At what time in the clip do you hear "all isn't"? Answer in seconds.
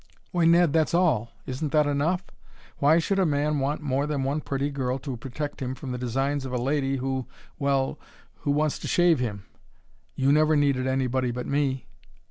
0.95-1.71